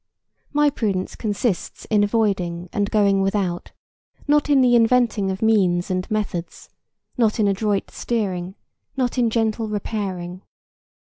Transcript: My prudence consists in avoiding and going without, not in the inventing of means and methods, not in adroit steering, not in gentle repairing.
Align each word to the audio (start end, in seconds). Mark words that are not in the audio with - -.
My 0.51 0.71
prudence 0.71 1.15
consists 1.15 1.85
in 1.91 2.03
avoiding 2.03 2.69
and 2.73 2.89
going 2.89 3.21
without, 3.21 3.71
not 4.27 4.49
in 4.49 4.61
the 4.61 4.73
inventing 4.75 5.29
of 5.29 5.43
means 5.43 5.91
and 5.91 6.09
methods, 6.09 6.69
not 7.19 7.39
in 7.39 7.47
adroit 7.47 7.91
steering, 7.91 8.55
not 8.97 9.19
in 9.19 9.29
gentle 9.29 9.69
repairing. 9.69 10.41